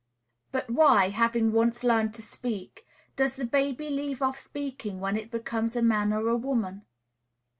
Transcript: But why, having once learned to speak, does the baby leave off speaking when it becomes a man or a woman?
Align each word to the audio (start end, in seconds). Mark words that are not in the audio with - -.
But 0.51 0.67
why, 0.71 1.09
having 1.09 1.51
once 1.51 1.83
learned 1.83 2.15
to 2.15 2.23
speak, 2.23 2.87
does 3.15 3.35
the 3.35 3.45
baby 3.45 3.91
leave 3.91 4.19
off 4.23 4.39
speaking 4.39 4.99
when 4.99 5.15
it 5.15 5.29
becomes 5.29 5.75
a 5.75 5.83
man 5.83 6.11
or 6.11 6.27
a 6.27 6.35
woman? 6.35 6.87